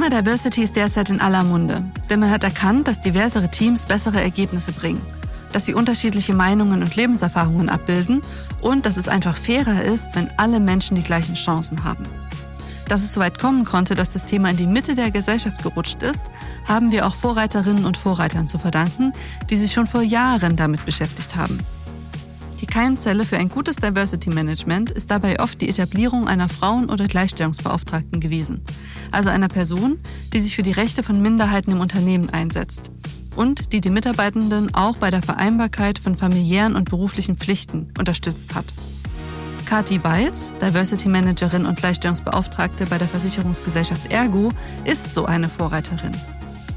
[0.00, 4.22] Thema Diversity ist derzeit in aller Munde, denn man hat erkannt, dass diversere Teams bessere
[4.22, 5.02] Ergebnisse bringen,
[5.52, 8.22] dass sie unterschiedliche Meinungen und Lebenserfahrungen abbilden
[8.62, 12.04] und dass es einfach fairer ist, wenn alle Menschen die gleichen Chancen haben.
[12.88, 16.02] Dass es so weit kommen konnte, dass das Thema in die Mitte der Gesellschaft gerutscht
[16.02, 16.22] ist,
[16.66, 19.12] haben wir auch Vorreiterinnen und Vorreitern zu verdanken,
[19.50, 21.58] die sich schon vor Jahren damit beschäftigt haben.
[22.60, 27.06] Die Keimzelle für ein gutes Diversity Management ist dabei oft die Etablierung einer Frauen- oder
[27.06, 28.60] Gleichstellungsbeauftragten gewesen,
[29.10, 29.98] also einer Person,
[30.34, 32.90] die sich für die Rechte von Minderheiten im Unternehmen einsetzt
[33.34, 38.66] und die die Mitarbeitenden auch bei der Vereinbarkeit von familiären und beruflichen Pflichten unterstützt hat.
[39.64, 44.50] Kati Weiz, Diversity Managerin und Gleichstellungsbeauftragte bei der Versicherungsgesellschaft Ergo,
[44.84, 46.12] ist so eine Vorreiterin.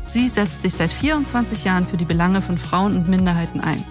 [0.08, 3.84] Sie setzt sich seit 24 Jahren für die Belange von Frauen und Minderheiten ein.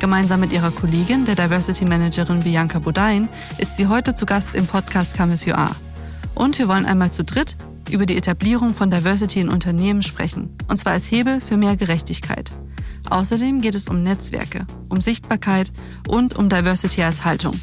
[0.00, 4.66] Gemeinsam mit ihrer Kollegin, der Diversity Managerin Bianca Bodain, ist sie heute zu Gast im
[4.66, 5.74] Podcast You Are.
[6.34, 7.56] Und wir wollen einmal zu dritt
[7.90, 10.56] über die Etablierung von Diversity in Unternehmen sprechen.
[10.68, 12.50] Und zwar als Hebel für mehr Gerechtigkeit.
[13.10, 15.72] Außerdem geht es um Netzwerke, um Sichtbarkeit
[16.08, 17.58] und um Diversity als Haltung.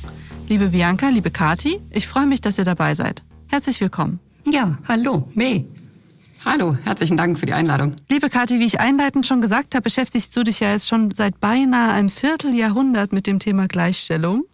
[0.47, 3.23] Liebe Bianca, liebe Kati, ich freue mich, dass ihr dabei seid.
[3.49, 4.19] Herzlich willkommen.
[4.49, 5.65] Ja, hallo, May.
[6.43, 7.91] Hallo, herzlichen Dank für die Einladung.
[8.09, 11.39] Liebe Kathi, wie ich einleitend schon gesagt habe, beschäftigst du dich ja jetzt schon seit
[11.39, 14.45] beinahe einem Vierteljahrhundert mit dem Thema Gleichstellung.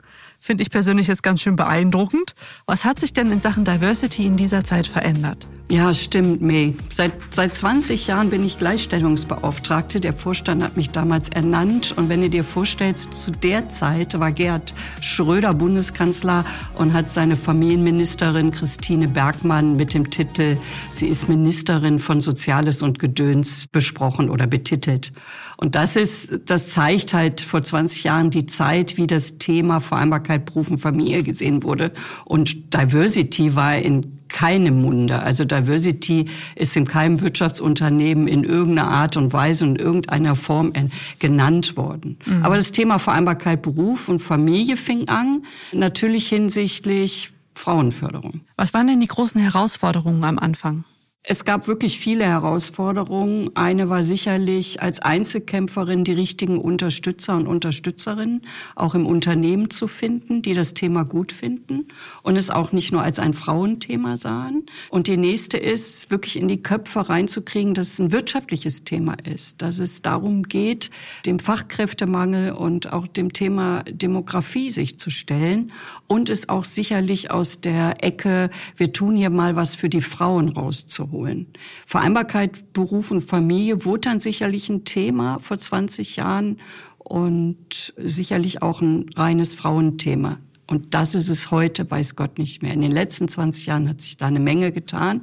[0.48, 2.34] Finde ich persönlich jetzt ganz schön beeindruckend.
[2.66, 5.46] Was hat sich denn in Sachen Diversity in dieser Zeit verändert?
[5.70, 6.76] Ja, stimmt, May.
[6.88, 10.00] Seit, seit 20 Jahren bin ich Gleichstellungsbeauftragte.
[10.00, 11.94] Der Vorstand hat mich damals ernannt.
[11.98, 17.36] Und wenn du dir vorstellst, zu der Zeit war Gerhard Schröder Bundeskanzler und hat seine
[17.36, 20.56] Familienministerin Christine Bergmann mit dem Titel,
[20.94, 25.12] sie ist Ministerin von Soziales und Gedöns besprochen oder betitelt.
[25.58, 30.37] Und das ist, das zeigt halt vor 20 Jahren die Zeit, wie das Thema Vereinbarkeit
[30.46, 31.92] Beruf und Familie gesehen wurde.
[32.26, 35.22] Und Diversity war in keinem Munde.
[35.24, 36.26] Also Diversity
[36.56, 40.74] ist in keinem Wirtschaftsunternehmen in irgendeiner Art und Weise und irgendeiner Form
[41.20, 42.18] genannt worden.
[42.26, 42.44] Mhm.
[42.44, 48.42] Aber das Thema Vereinbarkeit Beruf und Familie fing an, natürlich hinsichtlich Frauenförderung.
[48.56, 50.84] Was waren denn die großen Herausforderungen am Anfang?
[51.30, 53.50] Es gab wirklich viele Herausforderungen.
[53.54, 58.44] Eine war sicherlich als Einzelkämpferin die richtigen Unterstützer und Unterstützerinnen
[58.78, 61.90] auch im Unternehmen zu finden, die das Thema gut finden
[62.24, 64.68] und es auch nicht nur als ein Frauenthema sahen.
[64.90, 69.62] Und die nächste ist, wirklich in die Köpfe reinzukriegen, dass es ein wirtschaftliches Thema ist,
[69.62, 70.92] dass es darum geht,
[71.26, 75.74] dem Fachkräftemangel und auch dem Thema Demografie sich zu stellen
[76.08, 80.48] und es auch sicherlich aus der Ecke, wir tun hier mal was für die Frauen
[80.48, 81.48] rauszuholen holen.
[81.86, 86.58] Vereinbarkeit Beruf und Familie wurde dann sicherlich ein Thema vor 20 Jahren
[87.00, 90.38] und sicherlich auch ein reines Frauenthema.
[90.70, 92.74] Und das ist es heute, weiß Gott nicht mehr.
[92.74, 95.22] In den letzten 20 Jahren hat sich da eine Menge getan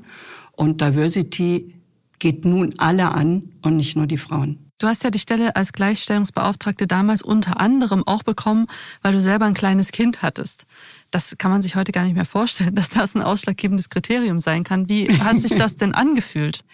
[0.53, 1.75] und Diversity
[2.19, 4.71] geht nun alle an und nicht nur die Frauen.
[4.81, 8.67] Du hast ja die Stelle als Gleichstellungsbeauftragte damals unter anderem auch bekommen,
[9.03, 10.67] weil du selber ein kleines Kind hattest
[11.15, 14.65] das kann man sich heute gar nicht mehr vorstellen, dass das ein ausschlaggebendes Kriterium sein
[14.65, 14.89] kann.
[14.89, 16.61] Wie hat sich das denn angefühlt?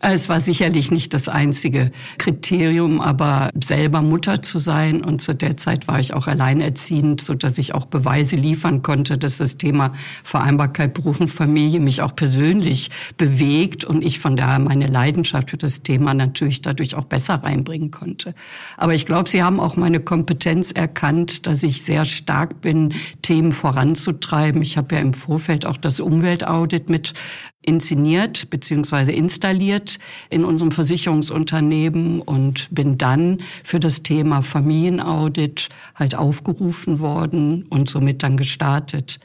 [0.00, 5.56] Es war sicherlich nicht das einzige Kriterium, aber selber Mutter zu sein und zu der
[5.56, 9.92] Zeit war ich auch alleinerziehend, so dass ich auch Beweise liefern konnte, dass das Thema
[10.22, 15.56] Vereinbarkeit Beruf und Familie mich auch persönlich bewegt und ich von daher meine Leidenschaft für
[15.56, 18.34] das Thema natürlich dadurch auch besser reinbringen konnte.
[18.76, 23.54] Aber ich glaube, Sie haben auch meine Kompetenz erkannt, dass ich sehr stark bin, Themen
[23.54, 24.62] voran voranzutreiben.
[24.62, 27.12] Ich habe ja im Vorfeld auch das Umweltaudit mit
[27.60, 29.12] inszeniert bzw.
[29.12, 29.98] installiert
[30.30, 38.22] in unserem Versicherungsunternehmen und bin dann für das Thema Familienaudit halt aufgerufen worden und somit
[38.22, 39.18] dann gestartet.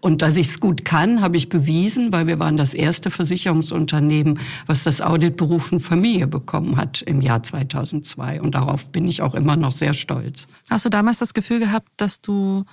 [0.00, 4.38] Und dass ich es gut kann, habe ich bewiesen, weil wir waren das erste Versicherungsunternehmen,
[4.66, 8.42] was das Audit Beruf Familie bekommen hat im Jahr 2002.
[8.42, 10.46] Und darauf bin ich auch immer noch sehr stolz.
[10.68, 12.64] Hast du damals das Gefühl gehabt, dass du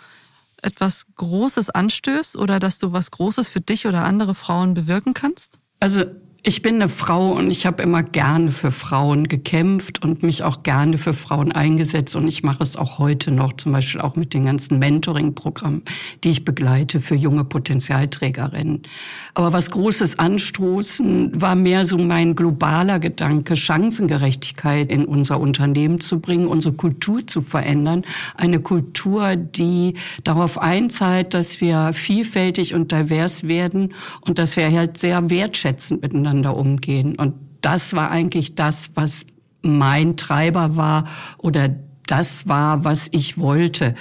[0.61, 5.59] etwas Großes anstößt oder dass du was Großes für dich oder andere Frauen bewirken kannst?
[5.79, 6.05] Also
[6.43, 10.63] ich bin eine Frau und ich habe immer gerne für Frauen gekämpft und mich auch
[10.63, 14.33] gerne für Frauen eingesetzt und ich mache es auch heute noch, zum Beispiel auch mit
[14.33, 15.83] den ganzen Mentoring-Programmen,
[16.23, 18.83] die ich begleite für junge Potenzialträgerinnen.
[19.33, 26.19] Aber was Großes anstoßen war mehr so mein globaler Gedanke, Chancengerechtigkeit in unser Unternehmen zu
[26.19, 28.03] bringen, unsere Kultur zu verändern,
[28.35, 34.97] eine Kultur, die darauf einzahlt, dass wir vielfältig und divers werden und dass wir halt
[34.97, 37.15] sehr wertschätzend miteinander miteinander umgehen.
[37.15, 39.25] Und das war eigentlich das, was
[39.61, 41.05] mein Treiber war
[41.37, 41.69] oder
[42.05, 43.95] das war, was ich wollte.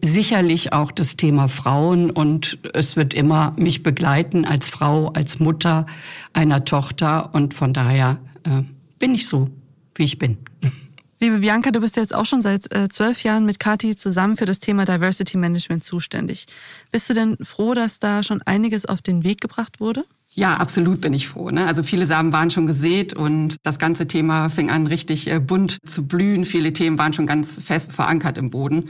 [0.00, 5.84] sicherlich auch das Thema Frauen und es wird immer mich begleiten als Frau, als Mutter
[6.32, 8.62] einer Tochter und von daher äh,
[8.98, 9.48] bin ich so,
[9.94, 10.38] wie ich bin.
[11.20, 14.46] Liebe Bianca, du bist jetzt auch schon seit äh, zwölf Jahren mit Kathi zusammen für
[14.46, 16.46] das Thema Diversity Management zuständig.
[16.90, 20.04] Bist du denn froh, dass da schon einiges auf den Weg gebracht wurde?
[20.36, 21.50] Ja, absolut bin ich froh.
[21.50, 21.64] Ne?
[21.64, 25.78] Also viele Samen waren schon gesät und das ganze Thema fing an richtig äh, bunt
[25.86, 26.44] zu blühen.
[26.44, 28.86] Viele Themen waren schon ganz fest verankert im Boden.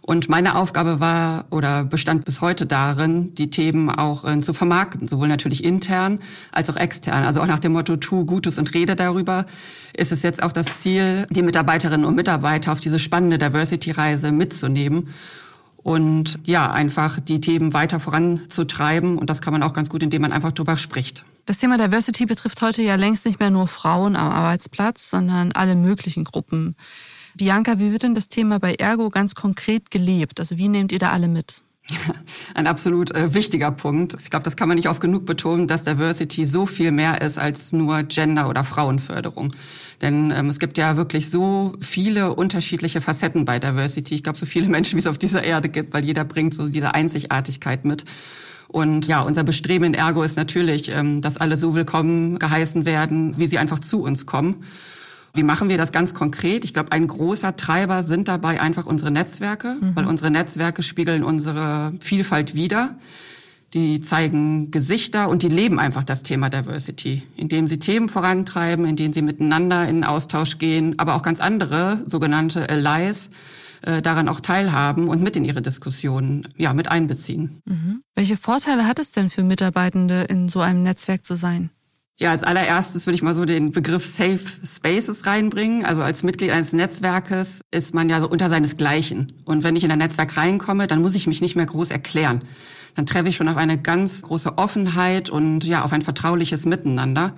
[0.00, 5.08] Und meine Aufgabe war oder bestand bis heute darin, die Themen auch äh, zu vermarkten,
[5.08, 6.20] sowohl natürlich intern
[6.52, 7.24] als auch extern.
[7.24, 9.46] Also auch nach dem Motto, tu Gutes und rede darüber,
[9.96, 15.08] ist es jetzt auch das Ziel, die Mitarbeiterinnen und Mitarbeiter auf diese spannende Diversity-Reise mitzunehmen
[15.86, 19.18] und ja, einfach die Themen weiter voranzutreiben.
[19.18, 21.24] Und das kann man auch ganz gut, indem man einfach drüber spricht.
[21.44, 25.76] Das Thema Diversity betrifft heute ja längst nicht mehr nur Frauen am Arbeitsplatz, sondern alle
[25.76, 26.74] möglichen Gruppen.
[27.34, 30.40] Bianca, wie wird denn das Thema bei Ergo ganz konkret gelebt?
[30.40, 31.62] Also wie nehmt ihr da alle mit?
[32.54, 34.16] Ein absolut äh, wichtiger Punkt.
[34.20, 37.38] Ich glaube, das kann man nicht oft genug betonen, dass Diversity so viel mehr ist
[37.38, 39.52] als nur Gender- oder Frauenförderung.
[40.02, 44.16] Denn ähm, es gibt ja wirklich so viele unterschiedliche Facetten bei Diversity.
[44.16, 46.68] Ich glaube, so viele Menschen, wie es auf dieser Erde gibt, weil jeder bringt so
[46.68, 48.04] diese Einzigartigkeit mit.
[48.68, 53.38] Und ja, unser Bestreben in Ergo ist natürlich, ähm, dass alle so willkommen geheißen werden,
[53.38, 54.64] wie sie einfach zu uns kommen.
[55.36, 56.64] Wie machen wir das ganz konkret?
[56.64, 59.94] Ich glaube, ein großer Treiber sind dabei einfach unsere Netzwerke, mhm.
[59.94, 62.96] weil unsere Netzwerke spiegeln unsere Vielfalt wider.
[63.74, 69.12] Die zeigen Gesichter und die leben einfach das Thema Diversity, indem sie Themen vorantreiben, indem
[69.12, 73.28] sie miteinander in Austausch gehen, aber auch ganz andere sogenannte Allies
[73.82, 77.60] äh, daran auch teilhaben und mit in ihre Diskussionen ja mit einbeziehen.
[77.66, 78.02] Mhm.
[78.14, 81.70] Welche Vorteile hat es denn für Mitarbeitende in so einem Netzwerk zu sein?
[82.18, 85.84] Ja, als allererstes würde ich mal so den Begriff Safe Spaces reinbringen.
[85.84, 89.34] Also als Mitglied eines Netzwerkes ist man ja so unter seinesgleichen.
[89.44, 92.40] Und wenn ich in ein Netzwerk reinkomme, dann muss ich mich nicht mehr groß erklären.
[92.94, 97.34] Dann treffe ich schon auf eine ganz große Offenheit und ja, auf ein vertrauliches Miteinander.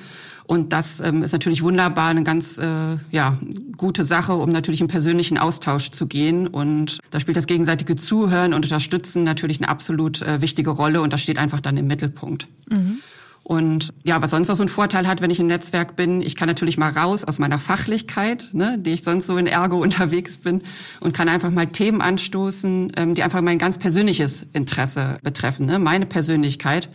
[0.47, 3.37] Und das ähm, ist natürlich wunderbar, eine ganz äh, ja,
[3.77, 6.47] gute Sache, um natürlich im persönlichen Austausch zu gehen.
[6.47, 11.13] Und da spielt das gegenseitige Zuhören und Unterstützen natürlich eine absolut äh, wichtige Rolle und
[11.13, 12.47] das steht einfach dann im Mittelpunkt.
[12.71, 13.01] Mhm.
[13.49, 16.37] Und ja, was sonst noch so ein Vorteil hat, wenn ich im Netzwerk bin, ich
[16.37, 20.37] kann natürlich mal raus aus meiner Fachlichkeit, ne, die ich sonst so in Ergo unterwegs
[20.37, 20.61] bin,
[21.01, 25.79] und kann einfach mal Themen anstoßen, ähm, die einfach mein ganz persönliches Interesse betreffen, ne,
[25.79, 26.91] meine Persönlichkeit.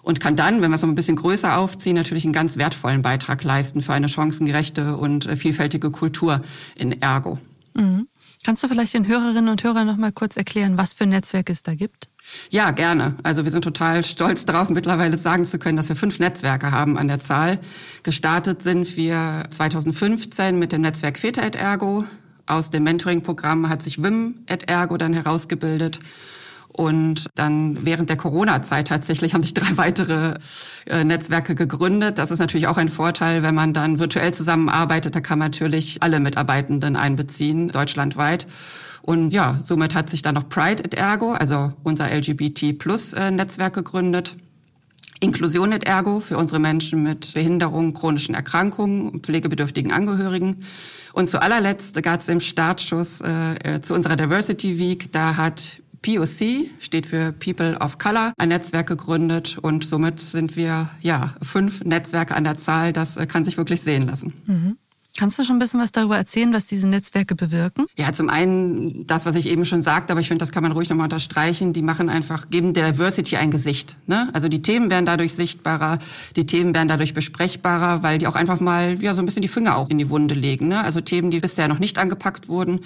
[0.00, 3.02] Und kann dann, wenn wir es noch ein bisschen größer aufziehen, natürlich einen ganz wertvollen
[3.02, 6.40] Beitrag leisten für eine chancengerechte und äh, vielfältige Kultur
[6.76, 7.38] in Ergo.
[7.74, 8.06] Mhm.
[8.42, 11.50] Kannst du vielleicht den Hörerinnen und Hörern noch mal kurz erklären, was für ein Netzwerk
[11.50, 12.08] es da gibt?
[12.50, 13.14] Ja, gerne.
[13.22, 16.98] Also wir sind total stolz darauf, mittlerweile sagen zu können, dass wir fünf Netzwerke haben
[16.98, 17.60] an der Zahl.
[18.02, 22.04] Gestartet sind wir 2015 mit dem Netzwerk Väter et Ergo.
[22.46, 26.00] Aus dem Mentoring-Programm hat sich Wim et Ergo dann herausgebildet.
[26.72, 30.34] Und dann während der Corona-Zeit tatsächlich haben sich drei weitere
[30.86, 32.18] äh, Netzwerke gegründet.
[32.18, 35.14] Das ist natürlich auch ein Vorteil, wenn man dann virtuell zusammenarbeitet.
[35.14, 38.46] Da kann man natürlich alle Mitarbeitenden einbeziehen, deutschlandweit.
[39.02, 44.36] Und ja, somit hat sich dann noch Pride at Ergo, also unser LGBT-Plus-Netzwerk äh, gegründet.
[45.20, 50.56] Inklusion at Ergo für unsere Menschen mit Behinderungen, chronischen Erkrankungen pflegebedürftigen Angehörigen.
[51.12, 55.82] Und zu allerletzt gab es im Startschuss äh, äh, zu unserer Diversity Week, da hat
[56.02, 61.84] POC, steht für People of Color, ein Netzwerk gegründet und somit sind wir ja fünf
[61.84, 62.92] Netzwerke an der Zahl.
[62.94, 64.32] Das äh, kann sich wirklich sehen lassen.
[64.46, 64.78] Mhm.
[65.18, 67.86] Kannst du schon ein bisschen was darüber erzählen, was diese Netzwerke bewirken?
[67.96, 70.72] Ja, zum einen das, was ich eben schon sagte, aber ich finde, das kann man
[70.72, 71.72] ruhig nochmal unterstreichen.
[71.72, 73.96] Die machen einfach, geben der Diversity ein Gesicht.
[74.06, 74.28] Ne?
[74.32, 75.98] Also die Themen werden dadurch sichtbarer,
[76.36, 79.48] die Themen werden dadurch besprechbarer, weil die auch einfach mal ja so ein bisschen die
[79.48, 80.68] Finger auch in die Wunde legen.
[80.68, 80.82] Ne?
[80.82, 82.80] Also Themen, die bisher noch nicht angepackt wurden,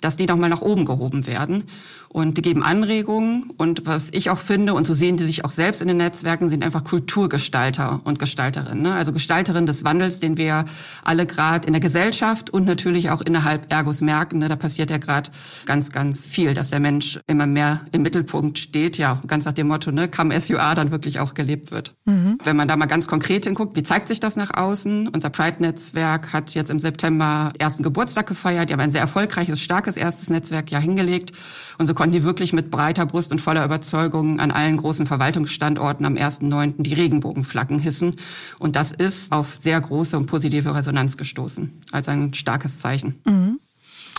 [0.00, 1.64] dass die nochmal nach oben gehoben werden.
[2.08, 3.50] Und die geben Anregungen.
[3.58, 6.48] Und was ich auch finde, und so sehen die sich auch selbst in den Netzwerken,
[6.48, 8.82] sind einfach Kulturgestalter und Gestalterinnen.
[8.82, 8.94] Ne?
[8.94, 10.64] Also Gestalterinnen des Wandels, den wir
[11.04, 14.38] alle gerade in der Gesellschaft und natürlich auch innerhalb Ergos merken.
[14.38, 14.48] Ne?
[14.48, 15.30] Da passiert ja gerade
[15.66, 18.96] ganz, ganz viel, dass der Mensch immer mehr im Mittelpunkt steht.
[18.96, 21.94] Ja, ganz nach dem Motto, ne, come as you are, dann wirklich auch gelebt wird.
[22.06, 22.38] Mhm.
[22.42, 25.08] Wenn man da mal ganz konkret hinguckt, wie zeigt sich das nach außen?
[25.08, 28.70] Unser Pride-Netzwerk hat jetzt im September ersten Geburtstag gefeiert.
[28.70, 31.32] Die haben ein sehr erfolgreiches, starkes erstes Netzwerk ja hingelegt.
[31.76, 36.06] Und so konnten die wirklich mit breiter Brust und voller Überzeugung an allen großen Verwaltungsstandorten
[36.06, 36.82] am 1.9.
[36.82, 38.16] die Regenbogenflaggen hissen.
[38.58, 41.57] Und das ist auf sehr große und positive Resonanz gestoßen.
[41.90, 43.20] Also ein starkes Zeichen.
[43.24, 43.60] Mhm.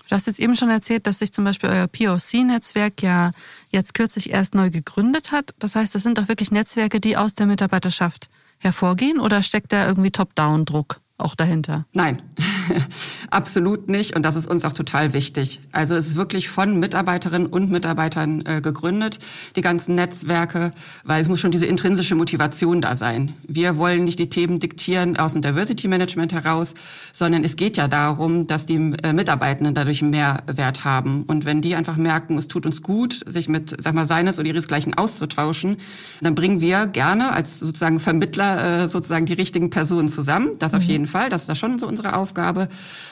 [0.10, 3.32] Du hast jetzt eben schon erzählt, dass sich zum Beispiel euer POC-Netzwerk ja
[3.70, 5.54] jetzt kürzlich erst neu gegründet hat.
[5.60, 9.88] Das heißt, das sind doch wirklich Netzwerke, die aus der Mitarbeiterschaft hervorgehen oder steckt da
[9.88, 11.86] irgendwie Top-Down-Druck auch dahinter?
[11.94, 12.22] Nein,
[13.30, 14.16] Absolut nicht.
[14.16, 15.60] Und das ist uns auch total wichtig.
[15.72, 19.20] Also es ist wirklich von Mitarbeiterinnen und Mitarbeitern äh, gegründet,
[19.56, 20.72] die ganzen Netzwerke,
[21.04, 23.34] weil es muss schon diese intrinsische Motivation da sein.
[23.48, 26.74] Wir wollen nicht die Themen diktieren aus dem Diversity Management heraus,
[27.14, 31.24] sondern es geht ja darum, dass die äh, Mitarbeitenden dadurch mehr Wert haben.
[31.24, 34.48] Und wenn die einfach merken, es tut uns gut, sich mit, sag mal, seines oder
[34.48, 35.78] ihresgleichen auszutauschen,
[36.22, 40.50] dann bringen wir gerne als sozusagen Vermittler äh, sozusagen die richtigen Personen zusammen.
[40.60, 40.90] Das auf mhm.
[40.90, 41.30] jeden Fall.
[41.30, 42.59] Das ist da schon so unsere Aufgabe.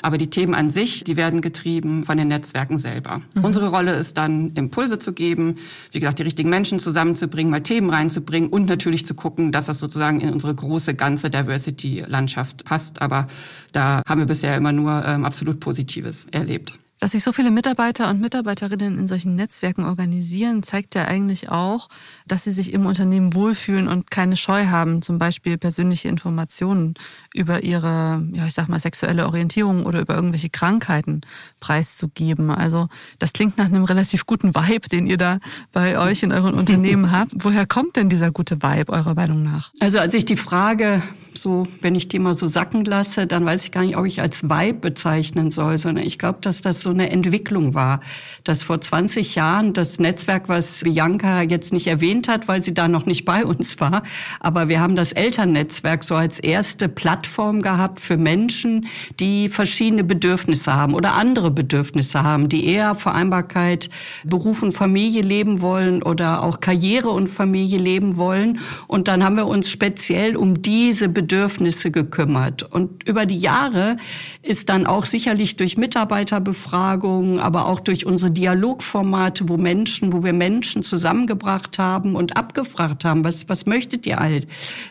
[0.01, 3.21] Aber die Themen an sich, die werden getrieben von den Netzwerken selber.
[3.35, 3.45] Mhm.
[3.45, 5.55] Unsere Rolle ist dann, Impulse zu geben,
[5.91, 9.79] wie gesagt, die richtigen Menschen zusammenzubringen, mal Themen reinzubringen und natürlich zu gucken, dass das
[9.79, 13.01] sozusagen in unsere große ganze Diversity-Landschaft passt.
[13.01, 13.27] Aber
[13.71, 16.73] da haben wir bisher immer nur ähm, absolut Positives erlebt.
[16.99, 21.89] Dass sich so viele Mitarbeiter und Mitarbeiterinnen in solchen Netzwerken organisieren, zeigt ja eigentlich auch,
[22.27, 26.95] dass sie sich im Unternehmen wohlfühlen und keine Scheu haben, zum Beispiel persönliche Informationen
[27.35, 31.21] über ihre, ja, ich sag mal, sexuelle Orientierung oder über irgendwelche Krankheiten
[31.59, 32.49] preiszugeben.
[32.49, 32.87] Also
[33.19, 35.37] das klingt nach einem relativ guten Vibe, den ihr da
[35.73, 37.31] bei euch in euren Unternehmen habt.
[37.35, 39.71] Woher kommt denn dieser gute Vibe eurer Meinung nach?
[39.79, 41.03] Also als ich die Frage
[41.39, 44.21] so, wenn ich die mal so sacken lasse, dann weiß ich gar nicht, ob ich
[44.21, 47.99] als Vibe bezeichnen soll, sondern ich glaube, dass das so eine Entwicklung war,
[48.43, 52.87] dass vor 20 Jahren das Netzwerk, was Bianca jetzt nicht erwähnt hat, weil sie da
[52.87, 54.03] noch nicht bei uns war,
[54.39, 58.87] aber wir haben das Elternnetzwerk so als erste Plattform gehabt für Menschen,
[59.19, 63.89] die verschiedene Bedürfnisse haben oder andere Bedürfnisse haben, die eher Vereinbarkeit
[64.25, 68.59] Beruf und Familie leben wollen oder auch Karriere und Familie leben wollen.
[68.87, 72.63] Und dann haben wir uns speziell um diese Bedürfnisse Bedürfnisse gekümmert.
[72.63, 73.97] Und über die Jahre
[74.43, 80.31] ist dann auch sicherlich durch Mitarbeiterbefragungen, aber auch durch unsere Dialogformate, wo Menschen, wo wir
[80.31, 84.47] Menschen zusammengebracht haben und abgefragt haben, was, was möchtet ihr halt?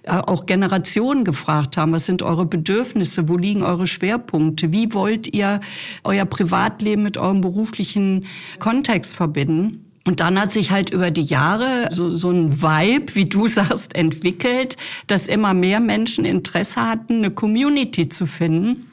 [0.06, 3.30] Auch Generationen gefragt haben, was sind eure Bedürfnisse?
[3.30, 4.72] Wo liegen eure Schwerpunkte?
[4.72, 5.60] Wie wollt ihr
[6.04, 8.26] euer Privatleben mit eurem beruflichen
[8.58, 9.85] Kontext verbinden?
[10.06, 13.94] Und dann hat sich halt über die Jahre so, so ein Vibe, wie du sagst,
[13.94, 18.86] entwickelt, dass immer mehr Menschen Interesse hatten, eine Community zu finden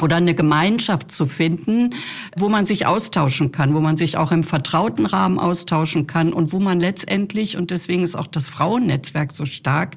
[0.00, 1.94] oder eine Gemeinschaft zu finden,
[2.36, 6.52] wo man sich austauschen kann, wo man sich auch im vertrauten Rahmen austauschen kann und
[6.52, 9.96] wo man letztendlich, und deswegen ist auch das Frauennetzwerk so stark,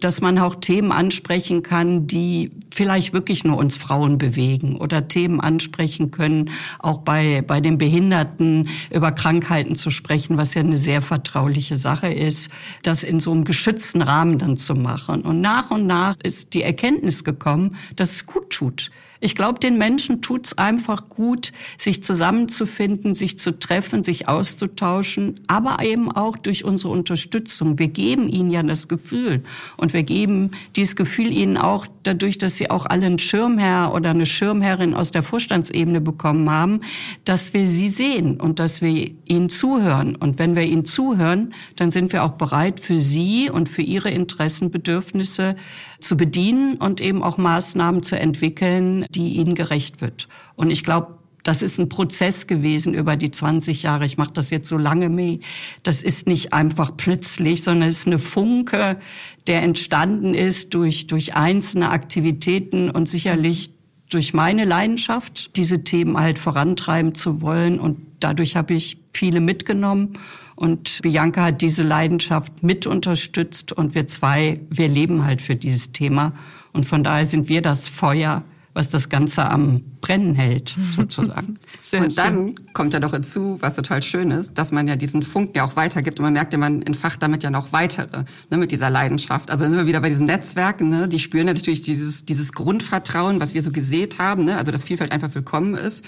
[0.00, 5.40] dass man auch Themen ansprechen kann, die vielleicht wirklich nur uns Frauen bewegen oder Themen
[5.40, 11.02] ansprechen können, auch bei, bei den Behinderten über Krankheiten zu sprechen, was ja eine sehr
[11.02, 12.50] vertrauliche Sache ist,
[12.82, 15.22] das in so einem geschützten Rahmen dann zu machen.
[15.22, 18.90] Und nach und nach ist die Erkenntnis gekommen, dass es gut tut
[19.20, 25.82] ich glaube, den Menschen tut's einfach gut, sich zusammenzufinden, sich zu treffen, sich auszutauschen, aber
[25.84, 27.78] eben auch durch unsere Unterstützung.
[27.78, 29.42] Wir geben ihnen ja das Gefühl
[29.76, 34.10] und wir geben dieses Gefühl ihnen auch dadurch, dass sie auch alle einen Schirmherr oder
[34.10, 36.80] eine Schirmherrin aus der Vorstandsebene bekommen haben,
[37.24, 40.16] dass wir sie sehen und dass wir ihnen zuhören.
[40.16, 44.10] Und wenn wir ihnen zuhören, dann sind wir auch bereit, für sie und für ihre
[44.10, 45.56] Interessen, Bedürfnisse
[46.00, 50.28] zu bedienen und eben auch Maßnahmen zu entwickeln, die ihnen gerecht wird.
[50.56, 54.04] Und ich glaube, das ist ein Prozess gewesen über die 20 Jahre.
[54.04, 55.38] Ich mache das jetzt so lange mehr.
[55.82, 58.98] Das ist nicht einfach plötzlich, sondern es ist eine Funke,
[59.46, 63.70] der entstanden ist durch, durch einzelne Aktivitäten und sicherlich
[64.10, 67.78] durch meine Leidenschaft, diese Themen halt vorantreiben zu wollen.
[67.78, 70.10] Und dadurch habe ich viele mitgenommen.
[70.54, 73.72] Und Bianca hat diese Leidenschaft mit unterstützt.
[73.72, 76.32] Und wir zwei, wir leben halt für dieses Thema.
[76.72, 78.44] Und von daher sind wir das Feuer,
[78.74, 81.58] was das Ganze am Brennen hält, sozusagen.
[81.82, 82.72] Sehr und dann schön.
[82.72, 85.76] kommt ja noch hinzu, was total schön ist, dass man ja diesen Funken ja auch
[85.76, 89.50] weitergibt und man merkt ja, man entfacht damit ja noch weitere, ne, mit dieser Leidenschaft.
[89.50, 92.52] Also dann sind wir wieder bei diesem Netzwerk, ne, die spüren ja natürlich dieses, dieses
[92.52, 96.04] Grundvertrauen, was wir so gesät haben, ne, also dass Vielfalt einfach willkommen ist.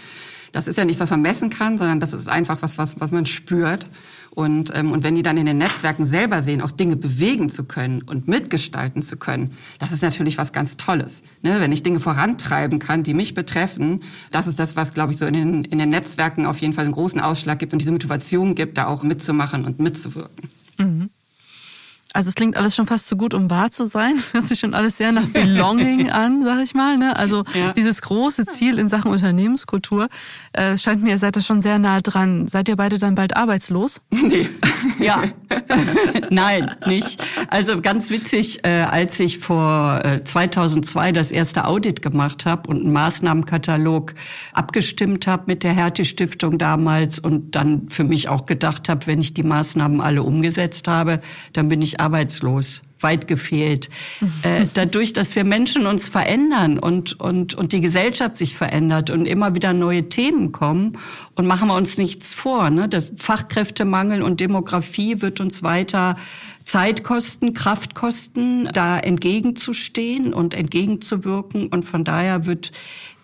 [0.52, 3.10] Das ist ja nichts, was man messen kann, sondern das ist einfach was, was, was
[3.10, 3.86] man spürt.
[4.30, 7.64] Und, ähm, und wenn die dann in den Netzwerken selber sehen, auch Dinge bewegen zu
[7.64, 11.22] können und mitgestalten zu können, das ist natürlich was ganz Tolles.
[11.42, 11.60] Ne?
[11.60, 15.26] Wenn ich Dinge vorantreiben kann, die mich betreffen, das ist das, was, glaube ich, so
[15.26, 18.54] in den, in den Netzwerken auf jeden Fall einen großen Ausschlag gibt und diese Motivation
[18.54, 20.48] gibt, da auch mitzumachen und mitzuwirken.
[20.78, 21.10] Mhm.
[22.12, 24.14] Also es klingt alles schon fast zu gut, um wahr zu sein.
[24.16, 26.96] Das hört sich schon alles sehr nach Belonging an, sag ich mal.
[26.96, 27.16] Ne?
[27.16, 27.72] Also ja.
[27.72, 30.08] dieses große Ziel in Sachen Unternehmenskultur
[30.52, 32.48] äh, scheint mir, ihr seid da schon sehr nah dran.
[32.48, 34.00] Seid ihr beide dann bald arbeitslos?
[34.30, 34.48] Nee.
[35.00, 35.24] Ja.
[36.30, 37.22] Nein, nicht.
[37.48, 42.82] Also ganz witzig, äh, als ich vor äh, 2002 das erste Audit gemacht habe und
[42.82, 44.14] einen Maßnahmenkatalog
[44.52, 49.20] abgestimmt habe mit der Hertie Stiftung damals und dann für mich auch gedacht habe, wenn
[49.20, 51.20] ich die Maßnahmen alle umgesetzt habe,
[51.52, 53.88] dann bin ich arbeitslos weit gefehlt.
[54.42, 59.26] äh, dadurch, dass wir Menschen uns verändern und, und, und die Gesellschaft sich verändert und
[59.26, 60.96] immer wieder neue Themen kommen
[61.34, 62.70] und machen wir uns nichts vor.
[62.70, 62.88] Ne?
[62.88, 66.16] Das Fachkräftemangel und Demografie wird uns weiter
[66.64, 71.66] Zeit kosten, Kraft kosten, da entgegenzustehen und entgegenzuwirken.
[71.66, 72.70] Und von daher wird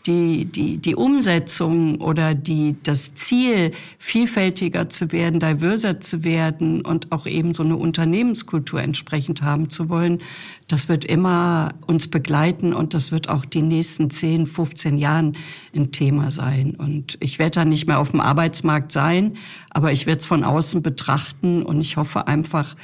[0.06, 7.12] die, die, die Umsetzung oder die, das Ziel, vielfältiger zu werden, diverser zu werden und
[7.12, 10.20] auch eben so eine Unternehmenskultur entsprechend haben zu wollen,
[10.68, 15.36] das wird immer uns begleiten und das wird auch die nächsten 10, 15 Jahren
[15.75, 16.75] ein Thema sein.
[16.76, 19.34] Und ich werde da nicht mehr auf dem Arbeitsmarkt sein,
[19.70, 22.75] aber ich werde es von außen betrachten und ich hoffe einfach,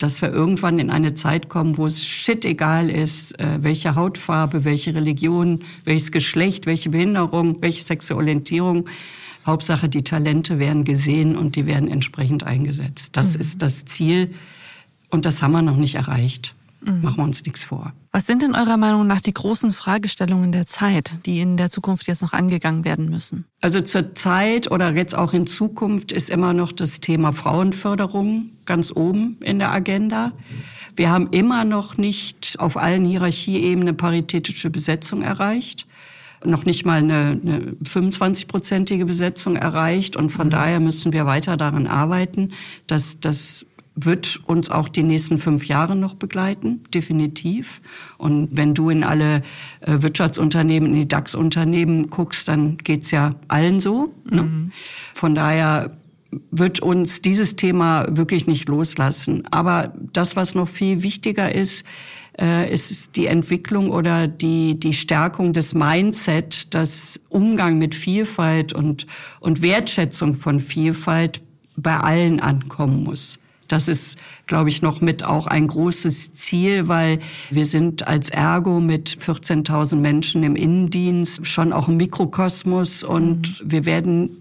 [0.00, 4.64] dass wir irgendwann in eine Zeit kommen, wo es shit egal ist, äh, welche Hautfarbe,
[4.64, 8.88] welche Religion, welches Geschlecht, welche Behinderung, welche Sexualorientierung.
[9.46, 13.10] Hauptsache, die Talente werden gesehen und die werden entsprechend eingesetzt.
[13.12, 13.40] Das mhm.
[13.40, 14.34] ist das Ziel
[15.10, 16.54] und das haben wir noch nicht erreicht.
[16.82, 17.02] Mhm.
[17.02, 17.92] Machen wir uns nichts vor.
[18.12, 22.06] Was sind in eurer Meinung nach die großen Fragestellungen der Zeit, die in der Zukunft
[22.06, 23.46] jetzt noch angegangen werden müssen?
[23.60, 28.92] Also zur Zeit oder jetzt auch in Zukunft ist immer noch das Thema Frauenförderung ganz
[28.94, 30.32] oben in der Agenda.
[30.96, 35.86] Wir haben immer noch nicht auf allen Hierarchieebenen paritätische Besetzung erreicht
[36.44, 40.16] noch nicht mal eine, eine 25-prozentige Besetzung erreicht.
[40.16, 40.50] Und von mhm.
[40.50, 42.52] daher müssen wir weiter daran arbeiten,
[42.86, 43.66] dass das
[44.04, 47.80] wird uns auch die nächsten fünf Jahre noch begleiten, definitiv.
[48.18, 49.42] Und wenn du in alle
[49.80, 54.14] äh, Wirtschaftsunternehmen, in die DAX-Unternehmen guckst, dann geht's ja allen so.
[54.24, 54.42] Ne?
[54.42, 54.72] Mhm.
[55.14, 55.90] Von daher
[56.50, 59.42] wird uns dieses Thema wirklich nicht loslassen.
[59.50, 61.84] Aber das, was noch viel wichtiger ist,
[62.38, 69.06] äh, ist die Entwicklung oder die, die Stärkung des Mindset, dass Umgang mit Vielfalt und,
[69.40, 71.42] und Wertschätzung von Vielfalt
[71.76, 73.38] bei allen ankommen muss.
[73.70, 78.80] Das ist, glaube ich, noch mit auch ein großes Ziel, weil wir sind als Ergo
[78.80, 83.70] mit 14.000 Menschen im Innendienst schon auch ein Mikrokosmos und mhm.
[83.70, 84.39] wir werden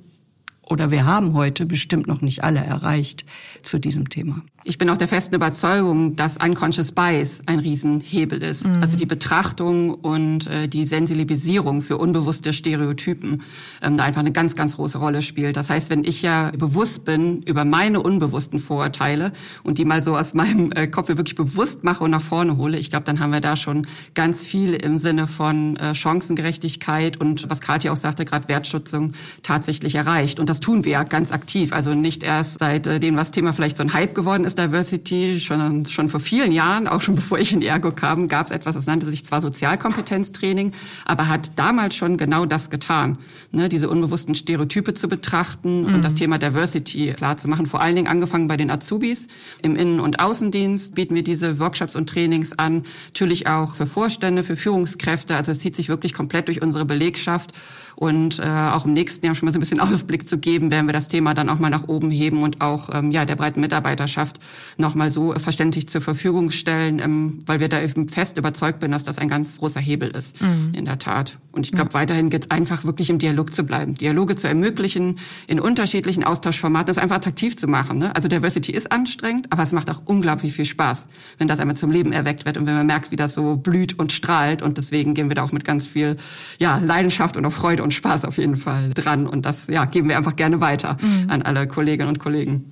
[0.70, 3.26] oder wir haben heute bestimmt noch nicht alle erreicht
[3.62, 4.42] zu diesem Thema.
[4.66, 8.68] Ich bin auch der festen Überzeugung, dass Unconscious Bias ein Riesenhebel ist.
[8.68, 8.84] Mhm.
[8.84, 13.42] Also die Betrachtung und äh, die Sensibilisierung für unbewusste Stereotypen
[13.82, 15.56] ähm, da einfach eine ganz, ganz große Rolle spielt.
[15.56, 19.32] Das heißt, wenn ich ja bewusst bin über meine unbewussten Vorurteile
[19.64, 22.78] und die mal so aus meinem äh, Kopf wirklich bewusst mache und nach vorne hole,
[22.78, 27.50] ich glaube, dann haben wir da schon ganz viel im Sinne von äh, Chancengerechtigkeit und
[27.50, 30.40] was Katja auch sagte, gerade Wertschätzung tatsächlich erreicht.
[30.40, 31.74] Und das tun wir ja ganz aktiv.
[31.74, 36.10] Also nicht erst seitdem das Thema vielleicht so ein Hype geworden ist, Diversity schon, schon
[36.10, 39.08] vor vielen Jahren, auch schon bevor ich in Ergo kam, gab es etwas, das nannte
[39.08, 40.72] sich zwar Sozialkompetenztraining,
[41.06, 43.18] aber hat damals schon genau das getan,
[43.52, 45.96] ne, diese unbewussten Stereotype zu betrachten mhm.
[45.96, 47.66] und das Thema Diversity klar zu machen.
[47.66, 49.28] Vor allen Dingen angefangen bei den Azubis.
[49.62, 54.44] Im Innen- und Außendienst bieten wir diese Workshops und Trainings an, natürlich auch für Vorstände,
[54.44, 55.36] für Führungskräfte.
[55.36, 57.52] Also es zieht sich wirklich komplett durch unsere Belegschaft.
[58.00, 60.86] Und äh, auch im nächsten Jahr schon mal so ein bisschen Ausblick zu geben, werden
[60.86, 63.60] wir das Thema dann auch mal nach oben heben und auch ähm, ja der breiten
[63.60, 64.40] Mitarbeiterschaft
[64.78, 68.92] noch mal so verständlich zur Verfügung stellen, ähm, weil wir da eben fest überzeugt bin,
[68.92, 70.72] dass das ein ganz großer Hebel ist, mhm.
[70.78, 71.40] in der Tat.
[71.52, 71.96] Und ich glaube, ja.
[71.96, 76.88] weiterhin geht es einfach wirklich im Dialog zu bleiben, Dialoge zu ermöglichen, in unterschiedlichen Austauschformaten,
[76.88, 77.98] das einfach attraktiv zu machen.
[77.98, 78.16] Ne?
[78.16, 81.08] Also Diversity ist anstrengend, aber es macht auch unglaublich viel Spaß,
[81.38, 84.00] wenn das einmal zum Leben erweckt wird und wenn man merkt, wie das so blüht
[84.00, 84.62] und strahlt.
[84.62, 86.16] Und deswegen gehen wir da auch mit ganz viel
[86.60, 89.28] ja, Leidenschaft und auch Freude und Spaß auf jeden Fall dran.
[89.28, 91.30] Und das ja, geben wir einfach gerne weiter mhm.
[91.30, 92.66] an alle Kolleginnen und Kollegen.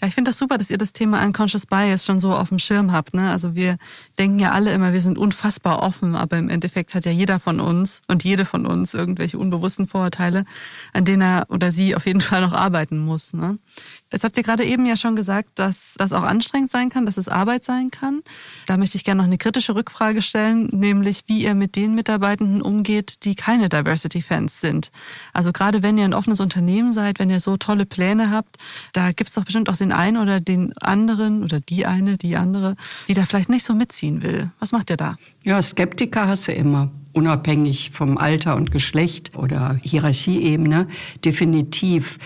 [0.00, 2.58] Ja, ich finde das super, dass ihr das Thema Unconscious Bias schon so auf dem
[2.58, 3.14] Schirm habt.
[3.14, 3.30] Ne?
[3.30, 3.78] Also wir
[4.18, 7.60] denken ja alle immer, wir sind unfassbar offen, aber im Endeffekt hat ja jeder von
[7.60, 10.44] uns und jede von uns irgendwelche unbewussten Vorurteile,
[10.92, 13.32] an denen er oder sie auf jeden Fall noch arbeiten muss.
[13.32, 13.58] Ne?
[14.12, 17.16] Jetzt habt ihr gerade eben ja schon gesagt, dass das auch anstrengend sein kann, dass
[17.16, 18.22] es Arbeit sein kann.
[18.66, 22.62] Da möchte ich gerne noch eine kritische Rückfrage stellen, nämlich wie ihr mit den Mitarbeitenden
[22.62, 24.92] umgeht, die keine Diversity-Fans sind.
[25.32, 28.56] Also gerade wenn ihr ein offenes Unternehmen seid, wenn ihr so tolle Pläne habt,
[28.92, 32.76] da gibt's doch bestimmt auch den einen oder den anderen oder die eine, die andere,
[33.08, 34.50] die da vielleicht nicht so mitziehen will.
[34.60, 35.16] Was macht ihr da?
[35.42, 40.86] Ja, Skeptiker hast du immer unabhängig vom Alter und Geschlecht oder Hierarchieebene,
[41.24, 42.18] definitiv.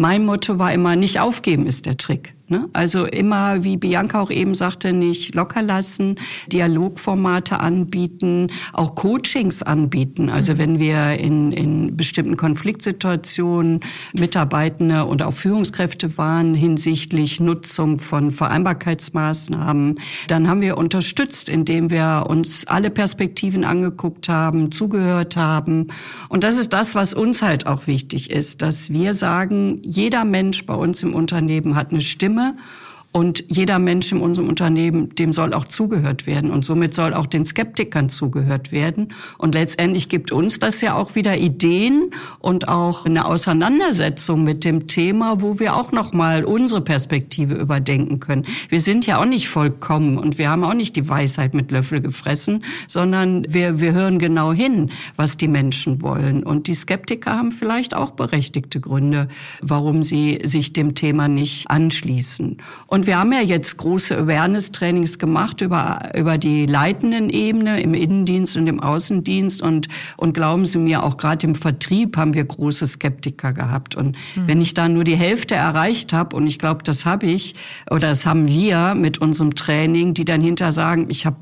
[0.00, 2.34] Mein Motto war immer, nicht aufgeben ist der Trick.
[2.50, 2.68] Ne?
[2.72, 6.16] Also immer, wie Bianca auch eben sagte, nicht locker lassen,
[6.50, 10.30] Dialogformate anbieten, auch Coachings anbieten.
[10.30, 10.58] Also mhm.
[10.58, 13.78] wenn wir in, in bestimmten Konfliktsituationen
[14.14, 22.24] Mitarbeitende und auch Führungskräfte waren hinsichtlich Nutzung von Vereinbarkeitsmaßnahmen, dann haben wir unterstützt, indem wir
[22.28, 25.86] uns alle Perspektiven angeguckt haben, zugehört haben.
[26.28, 30.66] Und das ist das, was uns halt auch wichtig ist, dass wir sagen, jeder Mensch
[30.66, 32.54] bei uns im Unternehmen hat eine Stimme Stimme
[33.12, 36.50] Und jeder Mensch in unserem Unternehmen, dem soll auch zugehört werden.
[36.52, 39.08] Und somit soll auch den Skeptikern zugehört werden.
[39.36, 44.86] Und letztendlich gibt uns das ja auch wieder Ideen und auch eine Auseinandersetzung mit dem
[44.86, 48.46] Thema, wo wir auch nochmal unsere Perspektive überdenken können.
[48.68, 52.00] Wir sind ja auch nicht vollkommen und wir haben auch nicht die Weisheit mit Löffel
[52.00, 56.44] gefressen, sondern wir, wir hören genau hin, was die Menschen wollen.
[56.44, 59.26] Und die Skeptiker haben vielleicht auch berechtigte Gründe,
[59.62, 62.58] warum sie sich dem Thema nicht anschließen.
[62.86, 67.94] Und und wir haben ja jetzt große Awareness-Trainings gemacht über, über die leitenden Ebene im
[67.94, 69.62] Innendienst und im Außendienst.
[69.62, 73.94] Und, und glauben Sie mir, auch gerade im Vertrieb haben wir große Skeptiker gehabt.
[73.94, 74.46] Und mhm.
[74.46, 77.54] wenn ich da nur die Hälfte erreicht habe, und ich glaube, das habe ich,
[77.90, 81.36] oder das haben wir mit unserem Training, die dann hinter sagen, ich habe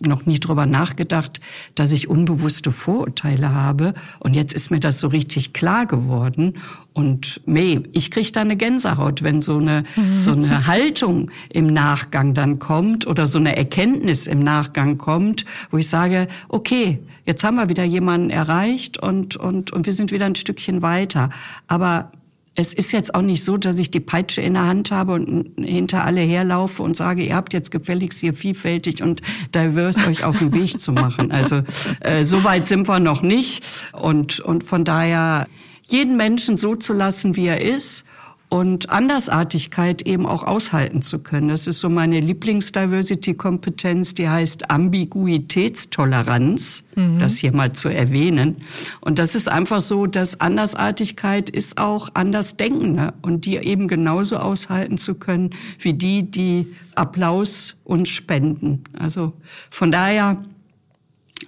[0.00, 1.40] noch nie drüber nachgedacht,
[1.74, 3.94] dass ich unbewusste Vorurteile habe.
[4.18, 6.54] Und jetzt ist mir das so richtig klar geworden.
[6.92, 10.22] Und meh, ich kriege da eine Gänsehaut, wenn so eine, mhm.
[10.22, 15.78] so eine Haltung im Nachgang dann kommt oder so eine Erkenntnis im Nachgang kommt, wo
[15.78, 20.26] ich sage, okay, jetzt haben wir wieder jemanden erreicht und, und, und wir sind wieder
[20.26, 21.30] ein Stückchen weiter.
[21.68, 22.10] Aber
[22.56, 25.52] es ist jetzt auch nicht so, dass ich die Peitsche in der Hand habe und
[25.56, 29.22] hinter alle herlaufe und sage, ihr habt jetzt gefälligst hier vielfältig und
[29.54, 31.30] divers euch auf den Weg zu machen.
[31.30, 31.62] Also
[32.00, 33.64] äh, so weit sind wir noch nicht.
[33.92, 35.46] Und, und von daher
[35.82, 38.04] jeden Menschen so zu lassen, wie er ist
[38.50, 41.48] und Andersartigkeit eben auch aushalten zu können.
[41.48, 47.20] Das ist so meine Lieblings-Diversity-Kompetenz, die heißt Ambiguitätstoleranz, mhm.
[47.20, 48.56] das hier mal zu erwähnen.
[49.00, 54.98] Und das ist einfach so, dass Andersartigkeit ist auch Andersdenkende und die eben genauso aushalten
[54.98, 58.82] zu können wie die, die Applaus uns spenden.
[58.98, 59.34] Also
[59.70, 60.38] von daher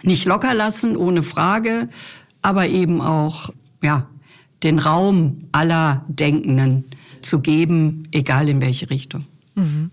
[0.02, 1.88] nicht locker lassen, ohne Frage,
[2.42, 3.50] aber eben auch,
[3.82, 4.06] ja,
[4.62, 6.84] den Raum aller Denkenden
[7.20, 9.24] zu geben, egal in welche Richtung.
[9.54, 9.90] Mhm.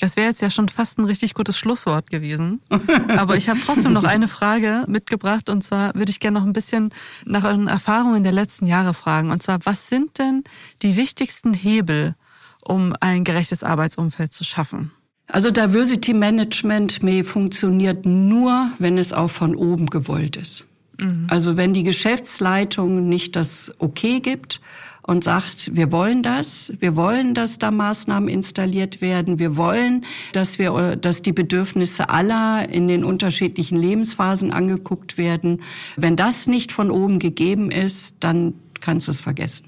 [0.00, 2.60] Das wäre jetzt ja schon fast ein richtig gutes Schlusswort gewesen.
[3.16, 5.50] Aber ich habe trotzdem noch eine Frage mitgebracht.
[5.50, 6.90] Und zwar würde ich gerne noch ein bisschen
[7.24, 9.30] nach euren Erfahrungen der letzten Jahre fragen.
[9.30, 10.44] Und zwar, was sind denn
[10.82, 12.14] die wichtigsten Hebel,
[12.60, 14.92] um ein gerechtes Arbeitsumfeld zu schaffen?
[15.26, 20.67] Also Diversity Management funktioniert nur, wenn es auch von oben gewollt ist.
[21.00, 21.26] Mhm.
[21.28, 24.60] Also wenn die Geschäftsleitung nicht das Okay gibt
[25.02, 30.58] und sagt, wir wollen das, wir wollen, dass da Maßnahmen installiert werden, wir wollen, dass
[30.58, 35.62] wir, dass die Bedürfnisse aller in den unterschiedlichen Lebensphasen angeguckt werden.
[35.96, 39.67] Wenn das nicht von oben gegeben ist, dann kannst du es vergessen.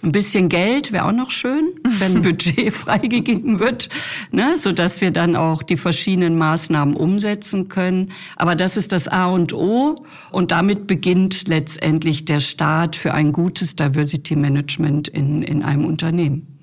[0.00, 3.88] Ein bisschen Geld wäre auch noch schön, wenn Budget freigegeben wird,
[4.30, 8.12] ne, so dass wir dann auch die verschiedenen Maßnahmen umsetzen können.
[8.36, 9.96] Aber das ist das A und O
[10.30, 16.58] und damit beginnt letztendlich der Start für ein gutes Diversity Management in, in einem Unternehmen.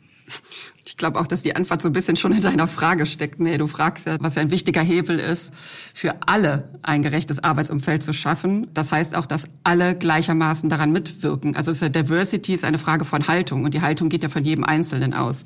[0.88, 3.40] Ich glaube auch, dass die Antwort so ein bisschen schon in deiner Frage steckt.
[3.40, 5.52] Nee, du fragst ja, was ja ein wichtiger Hebel ist,
[5.94, 8.68] für alle ein gerechtes Arbeitsumfeld zu schaffen.
[8.74, 11.56] Das heißt auch, dass alle gleichermaßen daran mitwirken.
[11.56, 15.14] Also Diversity ist eine Frage von Haltung und die Haltung geht ja von jedem Einzelnen
[15.16, 15.44] aus.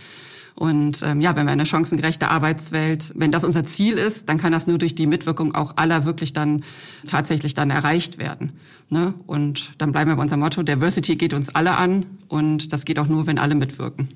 [0.55, 4.51] Und ähm, ja, wenn wir eine chancengerechte Arbeitswelt, wenn das unser Ziel ist, dann kann
[4.51, 6.63] das nur durch die Mitwirkung auch aller wirklich dann
[7.07, 8.51] tatsächlich dann erreicht werden.
[8.89, 9.13] Ne?
[9.25, 12.99] Und dann bleiben wir bei unserem Motto, Diversity geht uns alle an und das geht
[12.99, 14.09] auch nur, wenn alle mitwirken.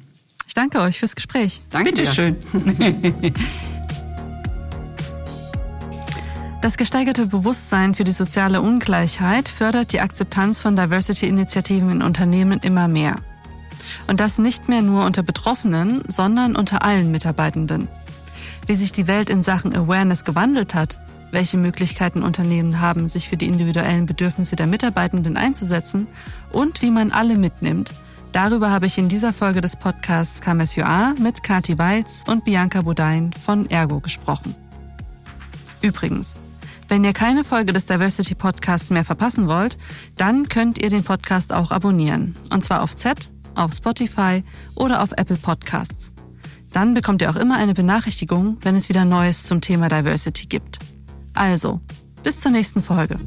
[0.53, 1.63] Ich danke euch fürs Gespräch.
[1.71, 2.11] Danke Bitte dir.
[2.11, 2.37] schön.
[6.61, 12.87] Das gesteigerte Bewusstsein für die soziale Ungleichheit fördert die Akzeptanz von Diversity-Initiativen in Unternehmen immer
[12.87, 13.15] mehr.
[14.07, 17.87] Und das nicht mehr nur unter Betroffenen, sondern unter allen Mitarbeitenden.
[18.67, 20.99] Wie sich die Welt in Sachen Awareness gewandelt hat,
[21.31, 26.05] welche Möglichkeiten Unternehmen haben, sich für die individuellen Bedürfnisse der Mitarbeitenden einzusetzen
[26.51, 27.91] und wie man alle mitnimmt,
[28.33, 33.31] Darüber habe ich in dieser Folge des Podcasts KMSUA mit Kati Weiz und Bianca Budein
[33.31, 34.55] von Ergo gesprochen.
[35.83, 36.41] Übrigens,
[36.87, 39.77] wenn ihr keine Folge des Diversity Podcasts mehr verpassen wollt,
[40.17, 42.35] dann könnt ihr den Podcast auch abonnieren.
[42.49, 44.43] Und zwar auf Z, auf Spotify
[44.73, 46.11] oder auf Apple Podcasts.
[46.71, 50.79] Dann bekommt ihr auch immer eine Benachrichtigung, wenn es wieder Neues zum Thema Diversity gibt.
[51.35, 51.81] Also,
[52.23, 53.19] bis zur nächsten Folge.